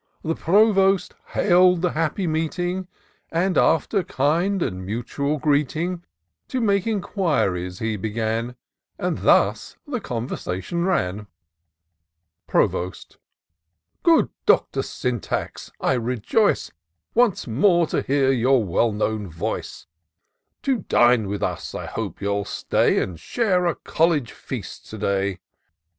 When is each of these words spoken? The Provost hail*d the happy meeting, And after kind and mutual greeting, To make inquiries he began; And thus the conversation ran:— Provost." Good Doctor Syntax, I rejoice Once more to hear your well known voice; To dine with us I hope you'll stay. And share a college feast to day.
The 0.23 0.33
Provost 0.33 1.13
hail*d 1.27 1.81
the 1.81 1.91
happy 1.91 2.25
meeting, 2.25 2.87
And 3.31 3.55
after 3.55 4.01
kind 4.03 4.63
and 4.63 4.83
mutual 4.83 5.37
greeting, 5.37 6.03
To 6.47 6.59
make 6.59 6.87
inquiries 6.87 7.77
he 7.77 7.97
began; 7.97 8.55
And 8.97 9.19
thus 9.19 9.77
the 9.85 10.01
conversation 10.01 10.85
ran:— 10.85 11.27
Provost." 12.47 13.19
Good 14.03 14.29
Doctor 14.47 14.81
Syntax, 14.81 15.71
I 15.79 15.93
rejoice 15.93 16.71
Once 17.13 17.45
more 17.45 17.85
to 17.85 18.01
hear 18.01 18.31
your 18.31 18.63
well 18.65 18.91
known 18.91 19.27
voice; 19.27 19.85
To 20.63 20.79
dine 20.79 21.27
with 21.27 21.43
us 21.43 21.75
I 21.75 21.85
hope 21.85 22.23
you'll 22.23 22.45
stay. 22.45 22.99
And 23.03 23.19
share 23.19 23.67
a 23.67 23.75
college 23.75 24.31
feast 24.31 24.89
to 24.89 24.97
day. 24.97 25.41